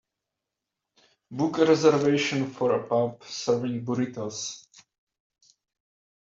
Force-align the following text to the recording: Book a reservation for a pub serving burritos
Book 1.29 1.59
a 1.59 1.65
reservation 1.67 2.49
for 2.49 2.71
a 2.73 2.83
pub 2.87 3.23
serving 3.23 3.85
burritos 3.85 4.65